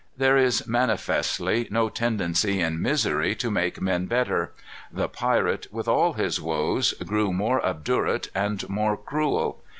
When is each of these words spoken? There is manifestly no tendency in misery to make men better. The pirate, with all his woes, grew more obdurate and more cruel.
There 0.17 0.35
is 0.35 0.65
manifestly 0.65 1.67
no 1.69 1.87
tendency 1.87 2.59
in 2.59 2.81
misery 2.81 3.35
to 3.35 3.51
make 3.51 3.79
men 3.79 4.07
better. 4.07 4.51
The 4.91 5.07
pirate, 5.07 5.67
with 5.71 5.87
all 5.87 6.13
his 6.13 6.41
woes, 6.41 6.93
grew 6.93 7.31
more 7.31 7.63
obdurate 7.63 8.27
and 8.33 8.67
more 8.67 8.97
cruel. 8.97 9.61